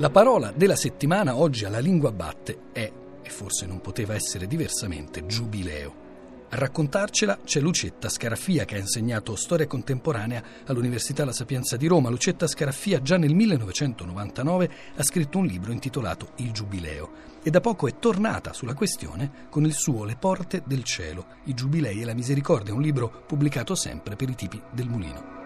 La 0.00 0.08
parola 0.08 0.50
della 0.50 0.76
settimana 0.76 1.36
oggi 1.36 1.66
alla 1.66 1.78
lingua 1.78 2.10
batte 2.10 2.70
è, 2.72 2.90
e 3.20 3.28
forse 3.28 3.66
non 3.66 3.82
poteva 3.82 4.14
essere 4.14 4.46
diversamente, 4.46 5.26
giubileo. 5.26 5.94
A 6.48 6.56
raccontarcela 6.56 7.40
c'è 7.44 7.60
Lucetta 7.60 8.08
Scaraffia 8.08 8.64
che 8.64 8.76
ha 8.76 8.78
insegnato 8.78 9.36
storia 9.36 9.66
contemporanea 9.66 10.42
all'Università 10.64 11.26
La 11.26 11.32
Sapienza 11.32 11.76
di 11.76 11.86
Roma. 11.86 12.08
Lucetta 12.08 12.46
Scaraffia 12.46 13.02
già 13.02 13.18
nel 13.18 13.34
1999 13.34 14.70
ha 14.96 15.02
scritto 15.02 15.36
un 15.36 15.44
libro 15.44 15.70
intitolato 15.70 16.30
Il 16.36 16.52
Giubileo 16.52 17.10
e 17.42 17.50
da 17.50 17.60
poco 17.60 17.86
è 17.86 17.98
tornata 17.98 18.54
sulla 18.54 18.72
questione 18.72 19.48
con 19.50 19.66
il 19.66 19.74
suo 19.74 20.04
Le 20.04 20.16
porte 20.16 20.62
del 20.64 20.82
cielo, 20.82 21.26
i 21.44 21.52
giubilei 21.52 22.00
e 22.00 22.06
la 22.06 22.14
misericordia, 22.14 22.72
un 22.72 22.80
libro 22.80 23.24
pubblicato 23.26 23.74
sempre 23.74 24.16
per 24.16 24.30
i 24.30 24.34
tipi 24.34 24.58
del 24.72 24.88
mulino. 24.88 25.39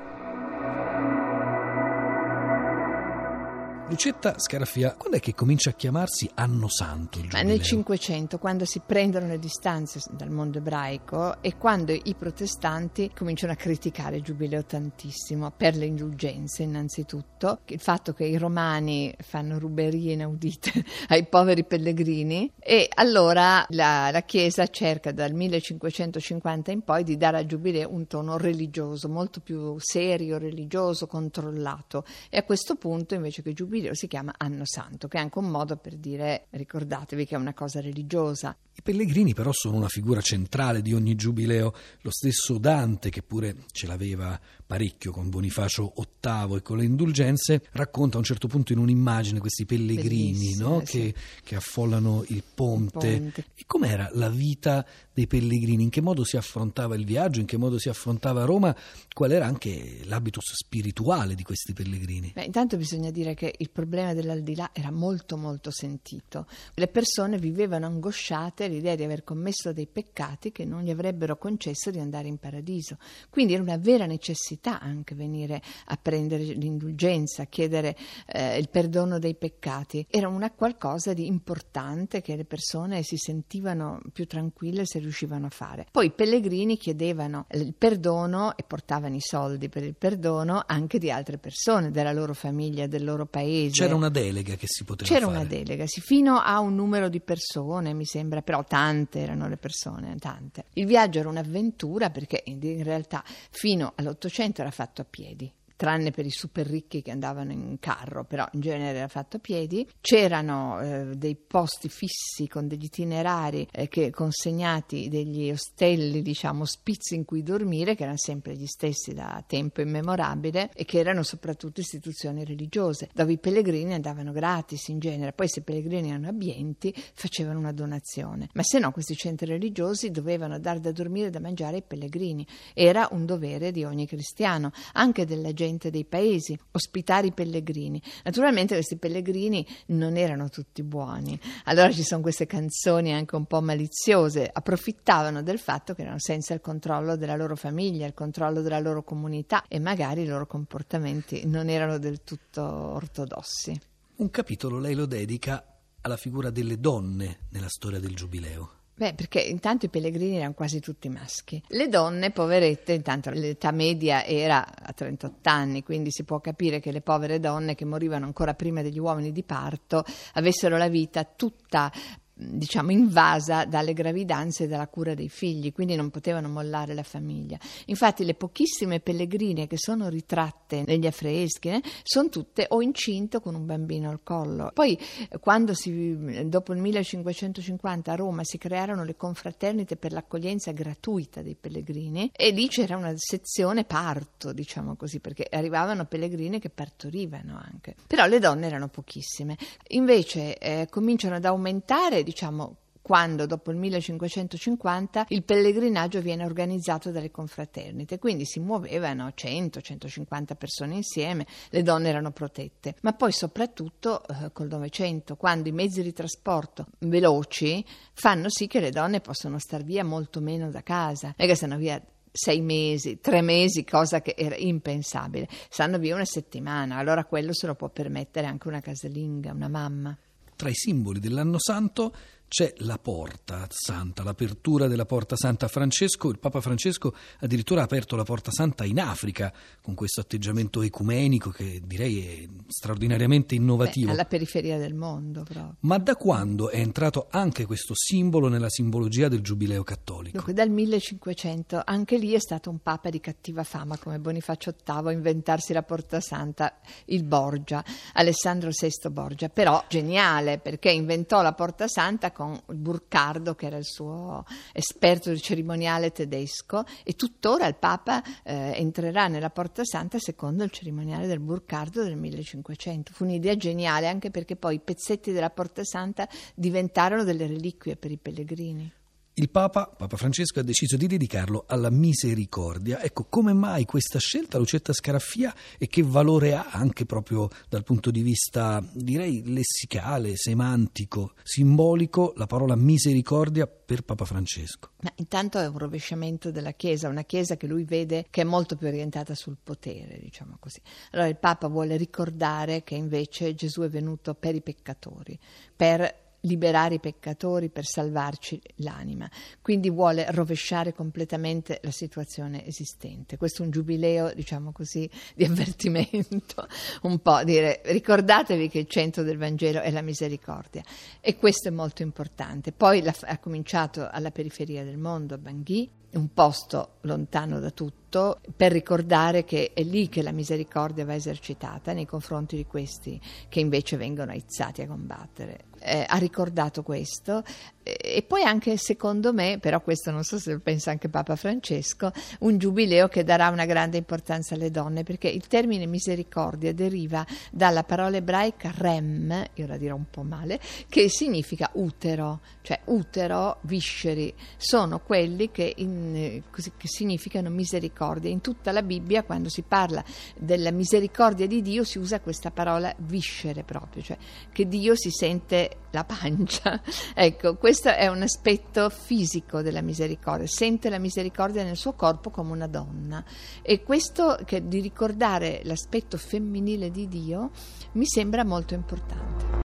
Lucetta 3.86 4.38
Scaraffia, 4.38 4.94
quando 4.96 5.18
è 5.18 5.20
che 5.20 5.34
comincia 5.34 5.68
a 5.68 5.74
chiamarsi 5.74 6.28
Anno 6.36 6.68
Santo? 6.68 7.18
Il 7.18 7.28
Ma 7.30 7.42
nel 7.42 7.60
500, 7.60 8.38
quando 8.38 8.64
si 8.64 8.80
prendono 8.84 9.26
le 9.26 9.38
distanze 9.38 10.00
dal 10.10 10.30
mondo 10.30 10.56
ebraico 10.56 11.42
e 11.42 11.58
quando 11.58 11.92
i 11.92 12.14
protestanti 12.18 13.10
cominciano 13.14 13.52
a 13.52 13.56
criticare 13.56 14.16
il 14.16 14.22
giubileo 14.22 14.64
tantissimo 14.64 15.52
per 15.54 15.76
le 15.76 15.84
indulgenze 15.84 16.62
innanzitutto, 16.62 17.60
il 17.66 17.78
fatto 17.78 18.14
che 18.14 18.24
i 18.24 18.38
romani 18.38 19.14
fanno 19.18 19.58
ruberie 19.58 20.14
inaudite 20.14 20.72
ai 21.08 21.26
poveri 21.26 21.64
pellegrini 21.64 22.50
e 22.58 22.88
allora 22.94 23.66
la, 23.68 24.08
la 24.10 24.22
Chiesa 24.22 24.66
cerca 24.66 25.12
dal 25.12 25.34
1550 25.34 26.72
in 26.72 26.80
poi 26.80 27.04
di 27.04 27.18
dare 27.18 27.36
al 27.36 27.46
giubileo 27.46 27.92
un 27.92 28.06
tono 28.06 28.38
religioso, 28.38 29.10
molto 29.10 29.40
più 29.40 29.76
serio, 29.78 30.38
religioso, 30.38 31.06
controllato 31.06 32.06
e 32.30 32.38
a 32.38 32.42
questo 32.44 32.76
punto 32.76 33.14
invece 33.14 33.42
che 33.42 33.50
il 33.50 33.54
giubileo 33.54 33.72
giubileo 33.74 33.94
si 33.94 34.06
chiama 34.06 34.34
Anno 34.36 34.64
Santo, 34.64 35.08
che 35.08 35.18
è 35.18 35.20
anche 35.20 35.38
un 35.38 35.48
modo 35.48 35.76
per 35.76 35.96
dire 35.96 36.46
ricordatevi 36.50 37.26
che 37.26 37.34
è 37.34 37.38
una 37.38 37.54
cosa 37.54 37.80
religiosa. 37.80 38.56
I 38.76 38.82
pellegrini 38.82 39.34
però 39.34 39.50
sono 39.52 39.76
una 39.76 39.88
figura 39.88 40.20
centrale 40.20 40.82
di 40.82 40.92
ogni 40.92 41.14
giubileo, 41.14 41.72
lo 42.00 42.10
stesso 42.10 42.58
Dante, 42.58 43.08
che 43.08 43.22
pure 43.22 43.64
ce 43.70 43.86
l'aveva 43.86 44.38
parecchio 44.66 45.12
con 45.12 45.28
Bonifacio 45.28 45.92
VIII 45.94 46.56
e 46.56 46.62
con 46.62 46.78
le 46.78 46.84
indulgenze, 46.84 47.62
racconta 47.72 48.16
a 48.16 48.18
un 48.18 48.24
certo 48.24 48.48
punto 48.48 48.72
in 48.72 48.78
un'immagine 48.78 49.38
questi 49.38 49.66
pellegrini 49.66 50.56
no? 50.56 50.80
sì. 50.84 50.84
che, 50.90 51.14
che, 51.44 51.56
affollano 51.56 52.24
il 52.28 52.42
ponte. 52.54 53.08
il 53.08 53.20
ponte. 53.20 53.44
E 53.54 53.62
com'era 53.66 54.10
la 54.14 54.28
vita 54.28 54.84
dei 55.12 55.26
pellegrini? 55.26 55.84
In 55.84 55.90
che 55.90 56.00
modo 56.00 56.24
si 56.24 56.36
affrontava 56.36 56.94
il 56.96 57.04
viaggio? 57.04 57.40
In 57.40 57.46
che 57.46 57.56
modo 57.56 57.78
si 57.78 57.88
affrontava 57.88 58.44
Roma? 58.44 58.74
Qual 59.12 59.30
era 59.30 59.46
anche 59.46 60.00
l'habitus 60.04 60.54
spirituale 60.54 61.34
di 61.34 61.42
questi 61.42 61.72
pellegrini? 61.72 62.32
Beh, 62.34 62.44
intanto 62.44 62.76
bisogna 62.76 63.10
dire 63.10 63.34
che 63.34 63.54
il 63.56 63.70
problema 63.70 64.14
dell'aldilà 64.14 64.70
era 64.72 64.90
molto 64.90 65.36
molto 65.36 65.70
sentito. 65.70 66.46
Le 66.74 66.88
persone 66.88 67.38
vivevano 67.38 67.86
angosciate 67.86 68.63
l'idea 68.66 68.94
di 68.94 69.04
aver 69.04 69.24
commesso 69.24 69.72
dei 69.72 69.86
peccati 69.86 70.52
che 70.52 70.64
non 70.64 70.82
gli 70.82 70.90
avrebbero 70.90 71.36
concesso 71.36 71.90
di 71.90 71.98
andare 71.98 72.28
in 72.28 72.38
paradiso. 72.38 72.98
Quindi 73.30 73.54
era 73.54 73.62
una 73.62 73.76
vera 73.76 74.06
necessità 74.06 74.80
anche 74.80 75.14
venire 75.14 75.60
a 75.86 75.96
prendere 76.00 76.42
l'indulgenza, 76.42 77.44
chiedere 77.46 77.96
eh, 78.26 78.58
il 78.58 78.68
perdono 78.68 79.18
dei 79.18 79.34
peccati. 79.34 80.06
Era 80.08 80.28
una 80.28 80.50
qualcosa 80.50 81.12
di 81.12 81.26
importante 81.26 82.20
che 82.20 82.36
le 82.36 82.44
persone 82.44 83.02
si 83.02 83.16
sentivano 83.16 84.00
più 84.12 84.26
tranquille 84.26 84.86
se 84.86 84.98
riuscivano 84.98 85.46
a 85.46 85.50
fare. 85.50 85.86
Poi 85.90 86.06
i 86.06 86.10
pellegrini 86.10 86.76
chiedevano 86.76 87.46
il 87.52 87.74
perdono 87.76 88.56
e 88.56 88.64
portavano 88.64 89.14
i 89.14 89.20
soldi 89.20 89.68
per 89.68 89.82
il 89.84 89.94
perdono 89.94 90.62
anche 90.66 90.98
di 90.98 91.10
altre 91.10 91.38
persone, 91.38 91.90
della 91.90 92.12
loro 92.12 92.34
famiglia, 92.34 92.86
del 92.86 93.04
loro 93.04 93.26
paese. 93.26 93.82
C'era 93.82 93.94
una 93.94 94.08
delega 94.10 94.54
che 94.54 94.66
si 94.68 94.84
poteva 94.84 95.08
C'era 95.08 95.26
fare. 95.26 95.38
una 95.38 95.46
delega, 95.46 95.86
sì, 95.86 96.00
fino 96.00 96.38
a 96.38 96.58
un 96.60 96.74
numero 96.74 97.08
di 97.08 97.20
persone, 97.20 97.92
mi 97.94 98.04
sembra, 98.04 98.42
però 98.42 98.53
tante 98.62 99.18
erano 99.18 99.48
le 99.48 99.56
persone, 99.56 100.16
tante. 100.18 100.66
Il 100.74 100.86
viaggio 100.86 101.18
era 101.18 101.28
un'avventura 101.28 102.10
perché 102.10 102.42
in 102.46 102.82
realtà 102.84 103.24
fino 103.50 103.92
all'Ottocento 103.96 104.60
era 104.60 104.70
fatto 104.70 105.02
a 105.02 105.06
piedi 105.08 105.52
tranne 105.76 106.10
per 106.10 106.26
i 106.26 106.30
super 106.30 106.66
ricchi 106.66 107.02
che 107.02 107.10
andavano 107.10 107.52
in 107.52 107.78
carro, 107.80 108.24
però 108.24 108.46
in 108.52 108.60
genere 108.60 108.98
era 108.98 109.08
fatto 109.08 109.36
a 109.36 109.40
piedi. 109.40 109.88
C'erano 110.00 110.80
eh, 110.80 111.16
dei 111.16 111.36
posti 111.36 111.88
fissi 111.88 112.48
con 112.48 112.68
degli 112.68 112.84
itinerari 112.84 113.66
eh, 113.70 113.88
che, 113.88 114.10
consegnati, 114.10 115.08
degli 115.08 115.50
ostelli, 115.50 116.22
diciamo, 116.22 116.64
spizzi 116.64 117.14
in 117.14 117.24
cui 117.24 117.42
dormire, 117.42 117.94
che 117.94 118.02
erano 118.02 118.18
sempre 118.18 118.54
gli 118.54 118.66
stessi 118.66 119.12
da 119.12 119.42
tempo 119.46 119.80
immemorabile 119.80 120.70
e 120.74 120.84
che 120.84 120.98
erano 120.98 121.22
soprattutto 121.22 121.80
istituzioni 121.80 122.44
religiose, 122.44 123.08
dove 123.12 123.32
i 123.32 123.38
pellegrini 123.38 123.94
andavano 123.94 124.32
gratis 124.32 124.88
in 124.88 124.98
genere. 124.98 125.32
Poi 125.32 125.48
se 125.48 125.60
i 125.60 125.62
pellegrini 125.62 126.10
erano 126.10 126.28
abbienti 126.28 126.94
facevano 127.14 127.58
una 127.58 127.72
donazione, 127.72 128.48
ma 128.54 128.62
se 128.62 128.78
no 128.78 128.92
questi 128.92 129.16
centri 129.16 129.46
religiosi 129.46 130.10
dovevano 130.10 130.58
dar 130.58 130.78
da 130.78 130.92
dormire 130.92 131.28
e 131.28 131.30
da 131.30 131.40
mangiare 131.40 131.76
ai 131.76 131.82
pellegrini. 131.82 132.46
Era 132.72 133.08
un 133.10 133.26
dovere 133.26 133.72
di 133.72 133.84
ogni 133.84 134.06
cristiano, 134.06 134.72
anche 134.92 135.24
della 135.24 135.52
gente 135.52 135.63
gente 135.64 135.90
dei 135.90 136.04
paesi, 136.04 136.58
ospitare 136.72 137.28
i 137.28 137.32
pellegrini. 137.32 138.00
Naturalmente 138.24 138.74
questi 138.74 138.96
pellegrini 138.96 139.66
non 139.86 140.16
erano 140.16 140.48
tutti 140.48 140.82
buoni, 140.82 141.38
allora 141.64 141.90
ci 141.90 142.02
sono 142.02 142.20
queste 142.20 142.46
canzoni 142.46 143.12
anche 143.12 143.36
un 143.36 143.46
po' 143.46 143.60
maliziose, 143.60 144.48
approfittavano 144.52 145.42
del 145.42 145.58
fatto 145.58 145.94
che 145.94 146.02
erano 146.02 146.18
senza 146.18 146.54
il 146.54 146.60
controllo 146.60 147.16
della 147.16 147.36
loro 147.36 147.56
famiglia, 147.56 148.06
il 148.06 148.14
controllo 148.14 148.60
della 148.60 148.80
loro 148.80 149.02
comunità 149.02 149.64
e 149.68 149.78
magari 149.78 150.22
i 150.22 150.26
loro 150.26 150.46
comportamenti 150.46 151.46
non 151.46 151.68
erano 151.68 151.98
del 151.98 152.22
tutto 152.22 152.62
ortodossi. 152.62 153.78
Un 154.16 154.30
capitolo 154.30 154.78
lei 154.78 154.94
lo 154.94 155.06
dedica 155.06 155.64
alla 156.02 156.16
figura 156.16 156.50
delle 156.50 156.78
donne 156.78 157.40
nella 157.50 157.68
storia 157.68 157.98
del 157.98 158.14
Giubileo. 158.14 158.82
Beh, 158.96 159.14
perché 159.14 159.40
intanto 159.40 159.86
i 159.86 159.88
pellegrini 159.88 160.36
erano 160.36 160.54
quasi 160.54 160.78
tutti 160.78 161.08
maschi. 161.08 161.60
Le 161.68 161.88
donne, 161.88 162.30
poverette, 162.30 162.92
intanto 162.92 163.30
l'età 163.30 163.72
media 163.72 164.24
era 164.24 164.64
a 164.64 164.92
38 164.92 165.48
anni, 165.48 165.82
quindi 165.82 166.12
si 166.12 166.22
può 166.22 166.40
capire 166.40 166.78
che 166.78 166.92
le 166.92 167.00
povere 167.00 167.40
donne 167.40 167.74
che 167.74 167.84
morivano 167.84 168.24
ancora 168.24 168.54
prima 168.54 168.82
degli 168.82 169.00
uomini 169.00 169.32
di 169.32 169.42
parto 169.42 170.04
avessero 170.34 170.76
la 170.76 170.88
vita 170.88 171.24
tutta 171.24 171.90
diciamo 172.34 172.90
invasa 172.90 173.64
dalle 173.64 173.92
gravidanze 173.92 174.64
e 174.64 174.66
dalla 174.66 174.88
cura 174.88 175.14
dei 175.14 175.28
figli, 175.28 175.72
quindi 175.72 175.94
non 175.94 176.10
potevano 176.10 176.48
mollare 176.48 176.94
la 176.94 177.04
famiglia. 177.04 177.58
Infatti 177.86 178.24
le 178.24 178.34
pochissime 178.34 179.00
pellegrine 179.00 179.66
che 179.66 179.78
sono 179.78 180.08
ritratte 180.08 180.82
negli 180.86 181.06
affreschi 181.06 181.68
eh, 181.68 181.82
sono 182.02 182.28
tutte 182.28 182.66
o 182.70 182.82
incinte 182.82 183.40
con 183.40 183.54
un 183.54 183.64
bambino 183.64 184.10
al 184.10 184.20
collo. 184.22 184.70
Poi 184.74 184.98
quando 185.40 185.74
si, 185.74 186.46
dopo 186.46 186.72
il 186.72 186.80
1550 186.80 188.12
a 188.12 188.16
Roma 188.16 188.42
si 188.42 188.58
crearono 188.58 189.04
le 189.04 189.16
confraternite 189.16 189.96
per 189.96 190.12
l'accoglienza 190.12 190.72
gratuita 190.72 191.42
dei 191.42 191.56
pellegrini 191.58 192.30
e 192.34 192.50
lì 192.50 192.68
c'era 192.68 192.96
una 192.96 193.12
sezione 193.16 193.84
parto, 193.84 194.52
diciamo 194.52 194.96
così, 194.96 195.20
perché 195.20 195.46
arrivavano 195.50 196.04
pellegrini 196.04 196.58
che 196.58 196.70
partorivano 196.70 197.60
anche. 197.62 197.94
Però 198.06 198.26
le 198.26 198.40
donne 198.40 198.66
erano 198.66 198.88
pochissime. 198.88 199.56
Invece 199.88 200.58
eh, 200.58 200.88
cominciano 200.90 201.36
ad 201.36 201.44
aumentare 201.44 202.23
diciamo, 202.24 202.78
quando 203.04 203.44
dopo 203.44 203.70
il 203.70 203.76
1550 203.76 205.26
il 205.28 205.42
pellegrinaggio 205.42 206.22
viene 206.22 206.42
organizzato 206.42 207.10
dalle 207.10 207.30
confraternite, 207.30 208.18
quindi 208.18 208.46
si 208.46 208.60
muovevano 208.60 209.26
100-150 209.36 210.54
persone 210.56 210.94
insieme, 210.94 211.46
le 211.68 211.82
donne 211.82 212.08
erano 212.08 212.30
protette, 212.30 212.94
ma 213.02 213.12
poi 213.12 213.30
soprattutto 213.30 214.26
eh, 214.26 214.50
col 214.52 214.68
Novecento, 214.68 215.36
quando 215.36 215.68
i 215.68 215.72
mezzi 215.72 216.02
di 216.02 216.14
trasporto 216.14 216.86
veloci 217.00 217.84
fanno 218.14 218.48
sì 218.48 218.66
che 218.66 218.80
le 218.80 218.90
donne 218.90 219.20
possano 219.20 219.58
star 219.58 219.84
via 219.84 220.02
molto 220.02 220.40
meno 220.40 220.70
da 220.70 220.82
casa, 220.82 221.34
non 221.36 221.46
che 221.46 221.54
stanno 221.54 221.76
via 221.76 222.02
sei 222.32 222.62
mesi, 222.62 223.20
tre 223.20 223.42
mesi, 223.42 223.84
cosa 223.84 224.22
che 224.22 224.34
era 224.34 224.56
impensabile, 224.56 225.46
stanno 225.68 225.98
via 225.98 226.14
una 226.14 226.24
settimana, 226.24 226.96
allora 226.96 227.26
quello 227.26 227.52
se 227.52 227.66
lo 227.66 227.74
può 227.74 227.90
permettere 227.90 228.46
anche 228.46 228.66
una 228.66 228.80
casalinga, 228.80 229.52
una 229.52 229.68
mamma. 229.68 230.18
Tra 230.56 230.68
i 230.68 230.74
simboli 230.74 231.20
dell'anno 231.20 231.58
santo 231.58 232.14
c'è 232.54 232.72
la 232.78 232.98
porta 232.98 233.66
santa, 233.68 234.22
l'apertura 234.22 234.86
della 234.86 235.06
porta 235.06 235.34
santa. 235.34 235.66
Francesco, 235.66 236.28
il 236.28 236.38
Papa 236.38 236.60
Francesco 236.60 237.12
addirittura 237.40 237.80
ha 237.80 237.84
aperto 237.84 238.14
la 238.14 238.22
porta 238.22 238.52
santa 238.52 238.84
in 238.84 239.00
Africa 239.00 239.52
con 239.82 239.96
questo 239.96 240.20
atteggiamento 240.20 240.80
ecumenico 240.82 241.50
che 241.50 241.82
direi 241.84 242.24
è 242.24 242.48
straordinariamente 242.68 243.56
innovativo. 243.56 244.06
Beh, 244.06 244.12
alla 244.12 244.24
periferia 244.24 244.78
del 244.78 244.94
mondo 244.94 245.42
proprio. 245.42 245.78
Ma 245.80 245.98
da 245.98 246.14
quando 246.14 246.70
è 246.70 246.78
entrato 246.78 247.26
anche 247.28 247.66
questo 247.66 247.92
simbolo 247.96 248.46
nella 248.46 248.70
simbologia 248.70 249.26
del 249.26 249.40
giubileo 249.40 249.82
cattolico? 249.82 250.36
Dunque, 250.36 250.52
dal 250.52 250.70
1500, 250.70 251.82
anche 251.84 252.18
lì 252.18 252.34
è 252.34 252.38
stato 252.38 252.70
un 252.70 252.78
papa 252.78 253.10
di 253.10 253.18
cattiva 253.18 253.64
fama 253.64 253.98
come 253.98 254.20
Bonifacio 254.20 254.76
VIII 254.80 255.08
a 255.08 255.10
inventarsi 255.10 255.72
la 255.72 255.82
porta 255.82 256.20
santa, 256.20 256.76
il 257.06 257.24
Borgia, 257.24 257.84
Alessandro 258.12 258.70
VI 258.70 259.10
Borgia, 259.10 259.48
però 259.48 259.84
geniale 259.88 260.58
perché 260.58 260.92
inventò 260.92 261.42
la 261.42 261.52
porta 261.52 261.88
santa 261.88 262.30
con 262.30 262.42
con 262.44 262.60
Burcardo, 262.66 263.54
che 263.54 263.66
era 263.66 263.76
il 263.76 263.84
suo 263.84 264.44
esperto 264.72 265.34
cerimoniale 265.36 266.12
tedesco, 266.12 266.84
e 267.02 267.14
tuttora 267.14 267.66
il 267.66 267.76
Papa 267.76 268.22
eh, 268.42 268.72
entrerà 268.76 269.28
nella 269.28 269.50
Porta 269.50 269.84
Santa 269.84 270.18
secondo 270.18 270.64
il 270.64 270.70
cerimoniale 270.70 271.26
del 271.26 271.40
Burcardo 271.40 272.02
del 272.02 272.16
1500. 272.16 273.12
Fu 273.14 273.24
un'idea 273.24 273.56
geniale 273.56 274.08
anche 274.08 274.30
perché 274.30 274.56
poi 274.56 274.76
i 274.76 274.80
pezzetti 274.80 275.32
della 275.32 275.50
Porta 275.50 275.84
Santa 275.84 276.28
diventarono 276.54 277.24
delle 277.24 277.46
reliquie 277.46 277.96
per 277.96 278.10
i 278.10 278.18
pellegrini. 278.18 278.92
Il 279.36 279.50
Papa, 279.50 279.86
Papa 279.88 280.16
Francesco, 280.16 280.60
ha 280.60 280.62
deciso 280.62 280.96
di 280.96 281.08
dedicarlo 281.08 281.64
alla 281.66 281.90
misericordia. 281.90 283.02
Ecco, 283.02 283.24
come 283.24 283.52
mai 283.52 283.84
questa 283.84 284.20
scelta, 284.20 284.58
Lucetta 284.58 284.92
Scaraffia, 284.92 285.52
e 285.76 285.88
che 285.88 286.04
valore 286.04 286.54
ha 286.54 286.68
anche 286.70 287.04
proprio 287.04 287.48
dal 287.68 287.82
punto 287.82 288.12
di 288.12 288.22
vista, 288.22 288.80
direi, 288.92 289.42
lessicale, 289.44 290.36
semantico, 290.36 291.32
simbolico, 291.42 292.32
la 292.36 292.46
parola 292.46 292.76
misericordia 292.76 293.66
per 293.66 294.02
Papa 294.02 294.24
Francesco? 294.24 294.90
Ma 295.00 295.12
intanto 295.16 295.58
è 295.58 295.66
un 295.66 295.78
rovesciamento 295.78 296.52
della 296.52 296.70
Chiesa, 296.70 297.08
una 297.08 297.24
Chiesa 297.24 297.56
che 297.56 297.66
lui 297.66 297.82
vede 297.82 298.26
che 298.30 298.42
è 298.42 298.44
molto 298.44 298.76
più 298.76 298.86
orientata 298.86 299.34
sul 299.34 299.56
potere, 299.60 300.16
diciamo 300.20 300.58
così. 300.60 300.80
Allora 301.10 301.26
il 301.26 301.38
Papa 301.38 301.66
vuole 301.66 301.96
ricordare 301.96 302.84
che 302.84 302.94
invece 302.94 303.56
Gesù 303.56 303.80
è 303.80 303.88
venuto 303.88 304.34
per 304.34 304.54
i 304.54 304.62
peccatori, 304.62 305.36
per 305.74 306.22
liberare 306.44 306.96
i 306.96 307.00
peccatori 307.00 307.68
per 307.68 307.84
salvarci 307.84 308.60
l'anima. 308.76 309.30
Quindi 309.60 309.90
vuole 309.90 310.26
rovesciare 310.30 310.92
completamente 310.92 311.80
la 311.82 311.90
situazione 311.90 312.66
esistente. 312.66 313.36
Questo 313.36 313.62
è 313.62 313.64
un 313.66 313.70
giubileo, 313.70 314.32
diciamo 314.34 314.72
così, 314.72 315.08
di 315.34 315.44
avvertimento, 315.44 316.66
un 317.02 317.18
po' 317.18 317.42
dire 317.44 317.82
ricordatevi 317.84 318.68
che 318.68 318.78
il 318.78 318.88
centro 318.88 319.22
del 319.22 319.38
Vangelo 319.38 319.80
è 319.80 319.90
la 319.90 320.02
misericordia 320.02 320.82
e 321.20 321.36
questo 321.36 321.68
è 321.68 321.70
molto 321.70 322.02
importante. 322.02 322.72
Poi 322.72 323.02
ha 323.06 323.38
cominciato 323.38 324.08
alla 324.10 324.30
periferia 324.30 324.84
del 324.84 324.98
mondo, 324.98 325.34
a 325.34 325.38
Bangui, 325.38 325.90
un 326.14 326.32
posto 326.32 326.96
lontano 327.02 327.58
da 327.58 327.70
tutto, 327.70 328.40
per 328.56 328.70
ricordare 328.70 329.44
che 329.44 329.72
è 329.74 329.82
lì 329.82 330.08
che 330.08 330.22
la 330.22 330.32
misericordia 330.32 331.04
va 331.04 331.14
esercitata 331.14 331.92
nei 331.92 332.06
confronti 332.06 332.56
di 332.56 332.64
questi 332.64 333.20
che 333.48 333.60
invece 333.60 333.96
vengono 333.96 334.30
aizzati 334.30 334.82
a 334.82 334.86
combattere. 334.86 335.64
Eh, 335.86 336.06
ha 336.08 336.16
ricordato 336.16 336.82
questo 336.82 337.44
e 337.84 338.24
poi 338.26 338.42
anche 338.42 338.78
secondo 338.78 339.34
me, 339.34 339.58
però 339.60 339.82
questo 339.82 340.10
non 340.10 340.22
so 340.22 340.38
se 340.38 340.52
lo 340.52 340.60
pensa 340.60 340.90
anche 340.90 341.10
Papa 341.10 341.36
Francesco, 341.36 342.10
un 342.40 342.56
giubileo 342.56 343.08
che 343.08 343.24
darà 343.24 343.50
una 343.50 343.66
grande 343.66 343.98
importanza 343.98 344.54
alle 344.54 344.70
donne, 344.70 345.02
perché 345.02 345.28
il 345.28 345.46
termine 345.46 345.84
misericordia 345.84 346.72
deriva 346.72 347.26
dalla 347.50 347.84
parola 347.84 348.16
ebraica 348.16 348.72
rem, 348.74 349.44
io 349.52 349.66
la 349.66 349.76
dirò 349.76 349.96
un 349.96 350.06
po' 350.10 350.22
male, 350.22 350.58
che 350.88 351.10
significa 351.10 351.68
utero, 351.74 352.40
cioè 352.62 352.80
utero, 352.84 353.58
visceri, 353.62 354.32
sono 354.56 355.00
quelli 355.00 355.50
che, 355.50 355.74
in, 355.76 356.40
che 356.50 356.88
significano 356.88 357.50
misericordia. 357.50 358.30
In 358.30 358.40
tutta 358.40 358.72
la 358.72 358.82
Bibbia 358.82 359.24
quando 359.24 359.50
si 359.50 359.60
parla 359.60 360.02
della 360.38 360.70
misericordia 360.70 361.46
di 361.46 361.60
Dio 361.60 361.84
si 361.84 361.98
usa 361.98 362.20
questa 362.20 362.50
parola 362.50 362.94
viscere 363.00 363.62
proprio, 363.62 364.02
cioè 364.02 364.16
che 364.50 364.66
Dio 364.66 364.96
si 364.96 365.10
sente 365.10 365.73
la 365.90 366.04
pancia. 366.04 366.80
ecco, 367.14 367.56
questo 367.56 367.88
è 367.88 368.08
un 368.08 368.22
aspetto 368.22 368.90
fisico 368.90 369.62
della 369.62 369.80
misericordia, 369.80 370.46
sente 370.46 370.90
la 370.90 370.98
misericordia 370.98 371.62
nel 371.62 371.76
suo 371.76 371.92
corpo 371.94 372.30
come 372.30 372.52
una 372.52 372.66
donna 372.66 373.24
e 373.62 373.82
questo 373.82 374.38
che, 374.44 374.66
di 374.66 374.80
ricordare 374.80 375.60
l'aspetto 375.64 376.18
femminile 376.18 376.90
di 376.90 377.08
Dio 377.08 377.50
mi 377.92 378.06
sembra 378.06 378.44
molto 378.44 378.74
importante. 378.74 379.52